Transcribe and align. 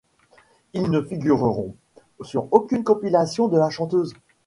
Ils 0.73 0.89
ne 0.89 0.99
figureront 0.99 1.75
sur 2.23 2.51
aucune 2.51 2.83
compilation 2.83 3.47
de 3.49 3.59
la 3.59 3.69
chanteuse. 3.69 4.15